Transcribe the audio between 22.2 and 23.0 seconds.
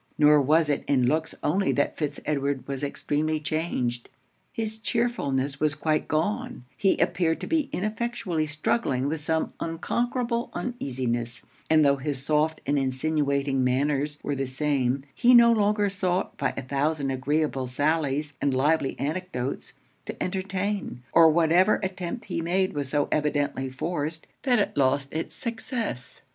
he made was